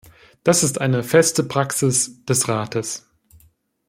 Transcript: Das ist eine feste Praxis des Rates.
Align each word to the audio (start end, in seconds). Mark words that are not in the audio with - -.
Das 0.43 0.63
ist 0.63 0.81
eine 0.81 1.03
feste 1.03 1.43
Praxis 1.43 2.25
des 2.25 2.47
Rates. 2.49 3.07